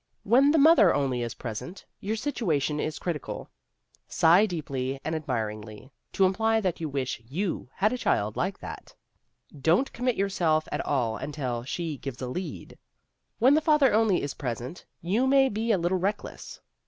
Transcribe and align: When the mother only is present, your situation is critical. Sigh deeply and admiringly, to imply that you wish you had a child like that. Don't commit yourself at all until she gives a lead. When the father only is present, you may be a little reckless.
When 0.23 0.49
the 0.49 0.57
mother 0.57 0.95
only 0.95 1.21
is 1.21 1.35
present, 1.35 1.85
your 1.99 2.15
situation 2.15 2.79
is 2.79 2.97
critical. 2.97 3.51
Sigh 4.07 4.47
deeply 4.47 4.99
and 5.05 5.13
admiringly, 5.13 5.91
to 6.13 6.25
imply 6.25 6.59
that 6.59 6.81
you 6.81 6.89
wish 6.89 7.21
you 7.29 7.69
had 7.75 7.93
a 7.93 7.99
child 7.99 8.35
like 8.35 8.57
that. 8.61 8.95
Don't 9.55 9.93
commit 9.93 10.15
yourself 10.15 10.67
at 10.71 10.83
all 10.83 11.17
until 11.17 11.63
she 11.65 11.97
gives 11.99 12.19
a 12.19 12.27
lead. 12.27 12.79
When 13.37 13.53
the 13.53 13.61
father 13.61 13.93
only 13.93 14.23
is 14.23 14.33
present, 14.33 14.87
you 15.03 15.27
may 15.27 15.49
be 15.49 15.71
a 15.71 15.77
little 15.77 15.99
reckless. 15.99 16.61